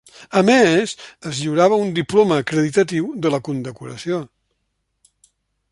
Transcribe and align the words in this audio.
A 0.39 0.41
més, 0.45 0.93
es 1.31 1.41
lliurava 1.41 1.77
un 1.83 1.91
diploma 1.99 2.39
acreditatiu 2.45 3.13
de 3.27 3.33
la 3.35 3.43
condecoració. 3.49 4.23